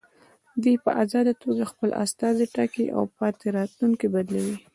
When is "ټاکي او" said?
2.55-3.01